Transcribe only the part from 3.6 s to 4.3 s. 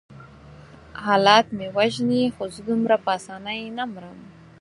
نه مرم.